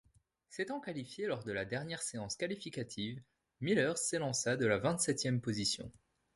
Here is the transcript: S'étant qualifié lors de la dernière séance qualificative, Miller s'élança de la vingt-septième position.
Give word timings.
S'étant 0.49 0.79
qualifié 0.79 1.27
lors 1.27 1.43
de 1.43 1.51
la 1.51 1.63
dernière 1.63 2.01
séance 2.01 2.35
qualificative, 2.35 3.21
Miller 3.59 3.99
s'élança 3.99 4.57
de 4.57 4.65
la 4.65 4.79
vingt-septième 4.79 5.41
position. 5.41 5.91